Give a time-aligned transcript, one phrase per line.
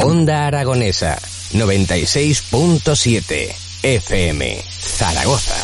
[0.00, 1.18] Onda Aragonesa
[1.54, 3.52] 96.7
[3.82, 5.56] FM Zaragoza.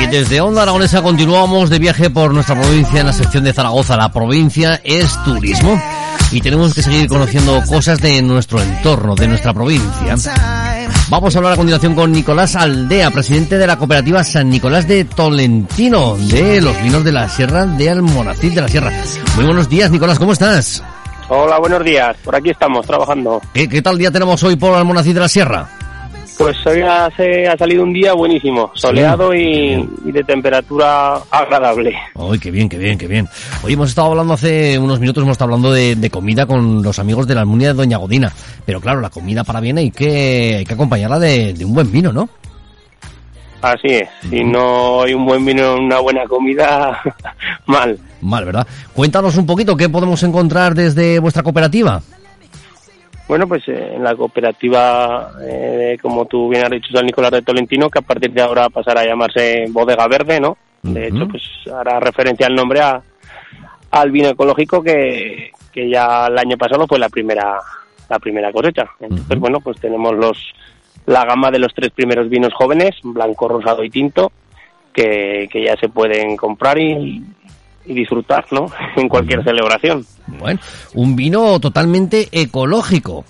[0.00, 3.96] Y desde Onda Aragonesa continuamos de viaje por nuestra provincia en la sección de Zaragoza.
[3.96, 5.80] La provincia es turismo
[6.30, 10.16] y tenemos que seguir conociendo cosas de nuestro entorno, de nuestra provincia.
[11.08, 15.04] Vamos a hablar a continuación con Nicolás Aldea, presidente de la cooperativa San Nicolás de
[15.04, 18.90] Tolentino, de los vinos de la Sierra de Almonacid de la Sierra.
[19.36, 20.82] Muy buenos días, Nicolás, ¿cómo estás?
[21.28, 22.16] Hola, buenos días.
[22.24, 23.40] Por aquí estamos trabajando.
[23.52, 25.68] ¿Qué, qué tal día tenemos hoy por Almonacid de la Sierra?
[26.36, 31.94] Pues hoy ha, se- ha salido un día buenísimo, soleado y, y de temperatura agradable.
[32.16, 33.28] Ay, qué bien, qué bien, qué bien.
[33.62, 36.98] Hoy hemos estado hablando hace unos minutos, hemos estado hablando de, de comida con los
[36.98, 38.32] amigos de la Almunia de Doña Godina.
[38.66, 41.90] Pero claro, la comida para bien hay que, hay que acompañarla de, de un buen
[41.92, 42.28] vino, ¿no?
[43.62, 47.00] Así es, si no hay un buen vino, una buena comida,
[47.66, 47.96] mal.
[48.20, 48.66] Mal, ¿verdad?
[48.92, 52.02] Cuéntanos un poquito qué podemos encontrar desde vuestra cooperativa.
[53.26, 57.42] Bueno, pues eh, en la cooperativa, eh, como tú bien has dicho, San Nicolás de
[57.42, 60.58] Tolentino, que a partir de ahora pasará a llamarse Bodega Verde, ¿no?
[60.82, 61.42] De hecho, pues
[61.74, 63.00] hará referencia al nombre a,
[63.90, 67.58] al vino ecológico que, que ya el año pasado fue la primera
[68.10, 68.90] la primera cosecha.
[69.00, 70.36] Entonces, bueno, pues tenemos los
[71.06, 74.32] la gama de los tres primeros vinos jóvenes, blanco, rosado y tinto,
[74.92, 77.22] que, que ya se pueden comprar y,
[77.86, 78.66] y disfrutar, ¿no?
[78.96, 80.04] En cualquier celebración.
[80.26, 80.58] Bueno,
[80.94, 83.24] un vino totalmente ecológico.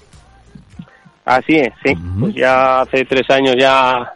[1.25, 1.94] Así es, sí.
[2.20, 4.12] Pues ya hace tres años ya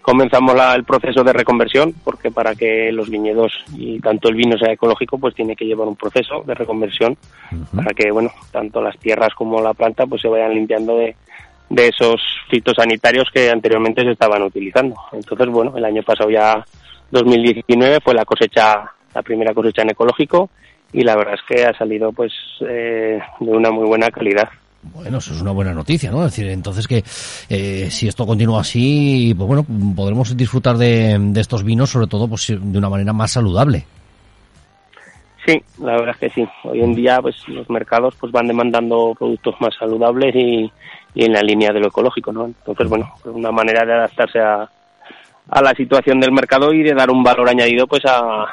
[0.00, 4.56] comenzamos la- el proceso de reconversión, porque para que los viñedos y tanto el vino
[4.56, 7.16] sea ecológico, pues tiene que llevar un proceso de reconversión
[7.74, 11.16] para que, bueno, tanto las tierras como la planta pues se vayan limpiando de,
[11.68, 14.94] de esos fitosanitarios que anteriormente se estaban utilizando.
[15.12, 16.64] Entonces, bueno, el año pasado ya
[17.10, 18.84] 2019 fue la cosecha,
[19.16, 20.50] la primera cosecha en ecológico
[20.92, 24.48] y la verdad es que ha salido pues eh, de una muy buena calidad.
[24.82, 26.24] Bueno, eso es una buena noticia, ¿no?
[26.24, 27.02] Es decir, entonces que
[27.48, 29.66] eh, si esto continúa así, pues bueno,
[29.96, 33.84] podremos disfrutar de, de estos vinos, sobre todo pues de una manera más saludable.
[35.46, 36.48] Sí, la verdad es que sí.
[36.64, 40.70] Hoy en día, pues los mercados pues van demandando productos más saludables y,
[41.14, 42.44] y en la línea de lo ecológico, ¿no?
[42.44, 44.68] Entonces, bueno, es una manera de adaptarse a,
[45.48, 48.44] a la situación del mercado y de dar un valor añadido, pues a,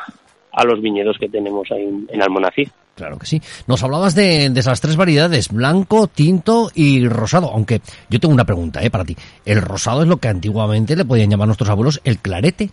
[0.54, 2.70] a los viñedos que tenemos ahí en, Almonacid.
[2.96, 3.42] Claro que sí.
[3.68, 7.50] Nos hablabas de, de esas tres variedades, blanco, tinto y rosado.
[7.52, 8.92] Aunque yo tengo una pregunta, ¿eh?
[8.92, 9.18] Para ti.
[9.46, 12.70] ¿El rosado es lo que antiguamente le podían llamar nuestros abuelos el clarete?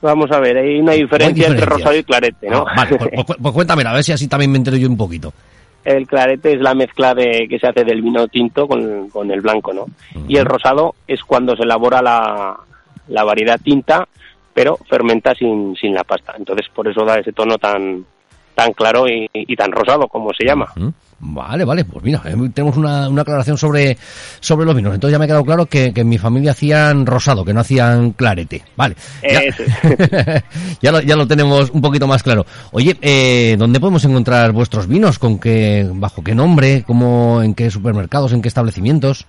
[0.00, 2.64] Vamos a ver, hay una diferencia, entre rosado y clarete, ¿no?
[2.68, 4.96] Ah, vale, pues, pues- pues cuéntamela, a ver si así también me entero yo un
[4.96, 5.32] poquito.
[5.84, 9.40] El clarete es la mezcla de que se hace del vino tinto con, con el
[9.40, 9.86] blanco, ¿no?
[10.28, 12.56] Y el rosado es cuando se elabora la,
[13.08, 14.06] la variedad tinta,
[14.58, 16.34] pero fermenta sin, sin la pasta.
[16.36, 18.04] Entonces, por eso da ese tono tan
[18.56, 20.66] tan claro y, y tan rosado, como se llama.
[21.20, 23.96] Vale, vale, pues mira, eh, tenemos una, una aclaración sobre,
[24.40, 24.92] sobre los vinos.
[24.92, 27.60] Entonces ya me ha quedado claro que, que en mi familia hacían rosado, que no
[27.60, 28.64] hacían clarete.
[28.74, 28.96] Vale.
[29.22, 29.42] Ya,
[30.82, 32.44] ya, lo, ya lo tenemos un poquito más claro.
[32.72, 35.20] Oye, eh, ¿dónde podemos encontrar vuestros vinos?
[35.20, 36.82] ¿Con qué, bajo qué nombre?
[36.84, 38.32] ¿Cómo, ¿En qué supermercados?
[38.32, 39.24] ¿En qué establecimientos?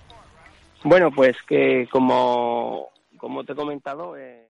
[0.82, 4.16] Bueno, pues que como, como te he comentado...
[4.16, 4.49] Eh...